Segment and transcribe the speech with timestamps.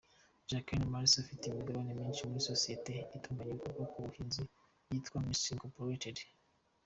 [0.49, 4.41] Jaqueline Mars afite imigabane myinshi muri sosiyete itunganya ibikomoka ku buhinzi
[4.89, 6.17] yitwa Mars incorporated.